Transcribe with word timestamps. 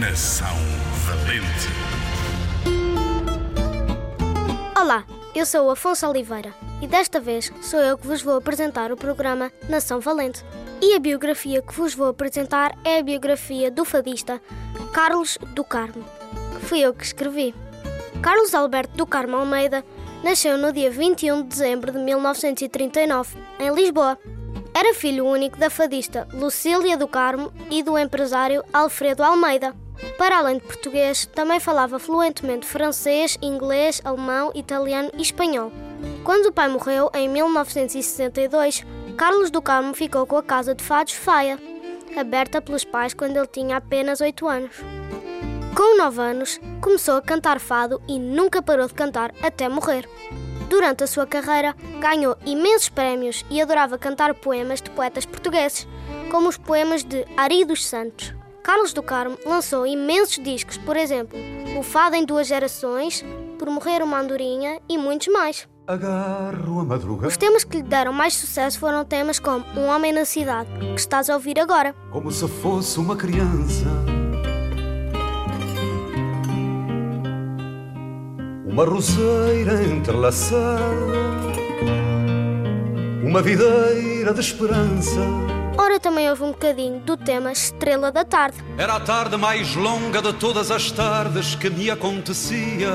Nação 0.00 0.48
Valente. 1.06 1.68
Olá, 4.76 5.04
eu 5.36 5.46
sou 5.46 5.70
Afonso 5.70 6.08
Oliveira 6.08 6.52
e 6.82 6.88
desta 6.88 7.20
vez 7.20 7.52
sou 7.62 7.78
eu 7.78 7.96
que 7.96 8.04
vos 8.04 8.20
vou 8.20 8.36
apresentar 8.36 8.90
o 8.90 8.96
programa 8.96 9.52
Nação 9.68 10.00
Valente. 10.00 10.44
E 10.82 10.96
a 10.96 10.98
biografia 10.98 11.62
que 11.62 11.72
vos 11.72 11.94
vou 11.94 12.08
apresentar 12.08 12.76
é 12.84 12.98
a 12.98 13.02
biografia 13.04 13.70
do 13.70 13.84
fadista 13.84 14.42
Carlos 14.92 15.38
do 15.54 15.62
Carmo, 15.62 16.04
que 16.56 16.66
fui 16.66 16.80
eu 16.80 16.92
que 16.92 17.04
escrevi. 17.04 17.54
Carlos 18.20 18.52
Alberto 18.52 18.96
do 18.96 19.06
Carmo 19.06 19.36
Almeida 19.36 19.84
nasceu 20.24 20.58
no 20.58 20.72
dia 20.72 20.90
21 20.90 21.42
de 21.42 21.48
dezembro 21.50 21.92
de 21.92 21.98
1939, 21.98 23.38
em 23.60 23.72
Lisboa. 23.72 24.18
Era 24.74 24.92
filho 24.92 25.24
único 25.24 25.56
da 25.56 25.70
fadista 25.70 26.26
Lucília 26.32 26.96
do 26.96 27.06
Carmo 27.06 27.52
e 27.70 27.80
do 27.80 27.96
empresário 27.96 28.64
Alfredo 28.72 29.22
Almeida. 29.22 29.83
Para 30.18 30.38
além 30.38 30.58
de 30.58 30.64
português, 30.64 31.26
também 31.26 31.60
falava 31.60 31.98
fluentemente 31.98 32.66
francês, 32.66 33.38
inglês, 33.42 34.00
alemão, 34.04 34.50
italiano 34.54 35.10
e 35.16 35.22
espanhol. 35.22 35.72
Quando 36.22 36.46
o 36.46 36.52
pai 36.52 36.68
morreu, 36.68 37.10
em 37.14 37.28
1962, 37.28 38.84
Carlos 39.16 39.50
do 39.50 39.62
Carmo 39.62 39.94
ficou 39.94 40.26
com 40.26 40.36
a 40.36 40.42
casa 40.42 40.74
de 40.74 40.82
fados 40.82 41.14
Faia, 41.14 41.58
aberta 42.16 42.60
pelos 42.60 42.84
pais 42.84 43.14
quando 43.14 43.36
ele 43.36 43.46
tinha 43.46 43.76
apenas 43.76 44.20
8 44.20 44.46
anos. 44.46 44.76
Com 45.76 45.96
9 45.98 46.20
anos, 46.20 46.60
começou 46.80 47.16
a 47.16 47.22
cantar 47.22 47.58
fado 47.58 48.00
e 48.06 48.18
nunca 48.18 48.62
parou 48.62 48.86
de 48.86 48.94
cantar 48.94 49.32
até 49.42 49.68
morrer. 49.68 50.08
Durante 50.68 51.04
a 51.04 51.06
sua 51.06 51.26
carreira, 51.26 51.74
ganhou 52.00 52.36
imensos 52.44 52.88
prémios 52.88 53.44
e 53.50 53.60
adorava 53.60 53.98
cantar 53.98 54.34
poemas 54.34 54.80
de 54.80 54.90
poetas 54.90 55.26
portugueses, 55.26 55.86
como 56.30 56.48
os 56.48 56.56
poemas 56.56 57.04
de 57.04 57.26
Ari 57.36 57.64
dos 57.64 57.86
Santos. 57.86 58.34
Carlos 58.64 58.94
do 58.94 59.02
Carmo 59.02 59.38
lançou 59.44 59.86
imensos 59.86 60.42
discos, 60.42 60.78
por 60.78 60.96
exemplo, 60.96 61.38
O 61.78 61.82
Fado 61.82 62.16
em 62.16 62.24
Duas 62.24 62.46
Gerações, 62.46 63.22
Por 63.58 63.68
Morrer 63.68 64.02
uma 64.02 64.18
Andorinha 64.18 64.80
e 64.88 64.96
muitos 64.96 65.28
mais. 65.28 65.68
Agarro 65.86 66.80
a 66.80 66.84
madrugada 66.84 67.28
Os 67.28 67.36
temas 67.36 67.62
que 67.62 67.76
lhe 67.76 67.82
deram 67.82 68.10
mais 68.10 68.32
sucesso 68.32 68.78
foram 68.80 69.04
temas 69.04 69.38
como 69.38 69.66
Um 69.76 69.84
Homem 69.88 70.14
na 70.14 70.24
Cidade, 70.24 70.70
que 70.78 70.98
estás 70.98 71.28
a 71.28 71.34
ouvir 71.34 71.60
agora, 71.60 71.94
como 72.10 72.32
se 72.32 72.48
fosse 72.48 72.98
uma 72.98 73.14
criança. 73.14 73.84
Uma 78.64 78.86
roseira 78.86 79.84
entrelaçada, 79.84 80.80
uma 83.22 83.42
videira 83.42 84.32
de 84.32 84.40
esperança. 84.40 85.20
Ora, 85.76 85.98
também 85.98 86.28
houve 86.30 86.42
um 86.42 86.52
bocadinho 86.52 87.00
do 87.00 87.16
tema 87.16 87.50
Estrela 87.50 88.12
da 88.12 88.24
Tarde. 88.24 88.58
Era 88.78 88.94
a 88.94 89.00
tarde 89.00 89.36
mais 89.36 89.74
longa 89.74 90.22
de 90.22 90.32
todas 90.34 90.70
as 90.70 90.90
tardes 90.90 91.54
que 91.54 91.68
me 91.68 91.90
acontecia. 91.90 92.90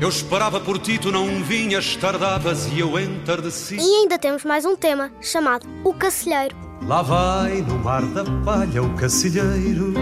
Eu 0.00 0.08
esperava 0.08 0.60
por 0.60 0.78
ti, 0.78 0.98
tu 0.98 1.10
não 1.10 1.42
vinhas, 1.42 1.96
tardavas 1.96 2.66
e 2.66 2.80
eu 2.80 2.98
entardecia. 2.98 3.78
E 3.80 4.00
ainda 4.00 4.18
temos 4.18 4.44
mais 4.44 4.64
um 4.64 4.76
tema, 4.76 5.10
chamado 5.20 5.66
O 5.84 5.92
Cacilheiro. 5.94 6.54
Lá 6.82 7.02
vai 7.02 7.62
no 7.62 7.78
mar 7.78 8.02
da 8.02 8.24
palha 8.44 8.82
o 8.82 8.94
cacilheiro 8.94 9.94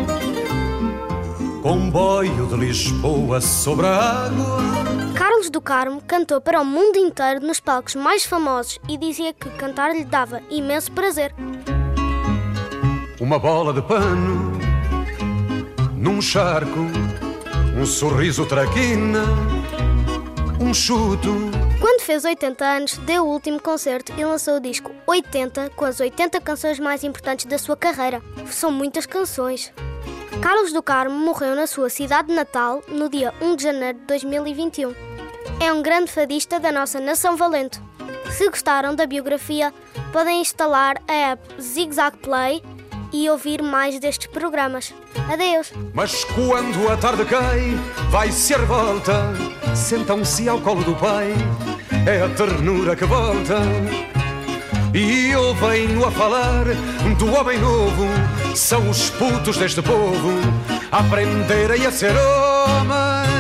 Comboio 1.63 2.47
de 2.47 2.57
Lisboa 2.57 3.41
sobre 3.41 3.87
a 3.87 4.27
água 4.27 5.04
Carlos 5.45 5.51
do 5.51 5.61
Carmo 5.61 6.03
cantou 6.07 6.41
para 6.41 6.61
o 6.61 6.65
mundo 6.65 6.97
inteiro 6.97 7.41
nos 7.41 7.61
palcos 7.61 7.95
mais 7.95 8.25
famosos 8.25 8.79
e 8.89 8.97
dizia 8.97 9.33
que 9.33 9.51
cantar 9.51 9.95
lhe 9.95 10.05
dava 10.05 10.41
imenso 10.49 10.91
prazer. 10.93 11.35
Uma 13.21 13.39
bola 13.39 13.73
de 13.73 13.83
pano 13.83 14.53
Num 15.97 16.23
charco 16.23 16.81
Um 17.79 17.85
sorriso 17.85 18.47
traquina 18.47 19.25
Um 20.61 20.73
chuto 20.73 21.51
Quando 21.81 22.01
fez 22.01 22.25
80 22.25 22.65
anos, 22.65 22.99
deu 22.99 23.25
o 23.25 23.29
último 23.31 23.61
concerto 23.61 24.13
e 24.17 24.25
lançou 24.25 24.57
o 24.57 24.61
disco 24.61 24.93
80 25.07 25.71
com 25.71 25.85
as 25.85 26.01
80 26.01 26.41
canções 26.41 26.79
mais 26.79 27.05
importantes 27.05 27.45
da 27.45 27.59
sua 27.59 27.77
carreira. 27.77 28.23
São 28.47 28.71
muitas 28.71 29.05
canções. 29.05 29.73
Carlos 30.41 30.73
do 30.73 30.83
Carmo 30.83 31.19
morreu 31.19 31.55
na 31.55 31.67
sua 31.67 31.91
cidade 31.91 32.33
natal 32.33 32.83
no 32.89 33.09
dia 33.09 33.33
1 33.41 33.57
de 33.57 33.63
janeiro 33.63 33.99
de 33.99 34.05
2021. 34.07 35.14
É 35.61 35.73
um 35.73 35.83
grande 35.83 36.11
fadista 36.11 36.59
da 36.59 36.71
nossa 36.71 37.01
nação 37.01 37.37
valente. 37.37 37.81
Se 38.31 38.49
gostaram 38.49 38.95
da 38.95 39.07
biografia, 39.07 39.73
podem 40.13 40.41
instalar 40.41 41.01
a 41.07 41.13
app 41.13 41.63
Zig 41.63 41.95
Zag 41.95 42.17
Play 42.19 42.63
e 43.13 43.31
ouvir 43.31 43.63
mais 43.63 43.99
destes 44.01 44.27
programas. 44.27 44.93
Adeus! 45.33 45.73
Mas 45.93 46.25
quando 46.25 46.91
a 46.91 46.97
tarde 46.97 47.25
cai, 47.25 47.79
vai 48.11 48.31
ser 48.33 48.59
volta. 48.67 49.33
Sentam-se 49.75 50.49
ao 50.49 50.61
colo 50.61 50.83
do 50.83 50.95
pai, 50.97 51.33
é 52.07 52.23
a 52.23 52.29
ternura 52.31 52.97
que 52.97 53.05
volta. 53.05 53.61
E 54.93 55.31
eu 55.31 55.55
venho 55.55 56.05
a 56.07 56.11
falar 56.11 56.65
do 57.19 57.35
homem 57.35 57.59
novo, 57.59 58.05
são 58.55 58.89
os 58.89 59.11
putos 59.11 59.57
deste 59.57 59.83
povo, 59.83 60.31
aprenderem 60.93 61.85
a 61.87 61.91
ser 61.91 62.13
homem. 62.17 63.34